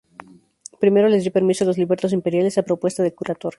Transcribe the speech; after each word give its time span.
Primero 0.83 1.09
les 1.09 1.21
dio 1.23 1.31
permiso 1.31 1.63
a 1.63 1.67
los 1.67 1.77
libertos 1.77 2.11
imperiales, 2.11 2.57
a 2.57 2.63
propuesta 2.63 3.03
del 3.03 3.13
curator. 3.13 3.49